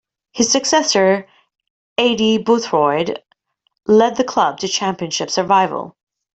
[0.33, 1.27] His successor,
[1.99, 3.19] Aidy Boothroyd,
[3.85, 5.95] led the club to Championship survival.